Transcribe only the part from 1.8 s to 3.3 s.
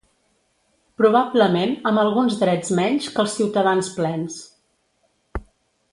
amb alguns drets menys que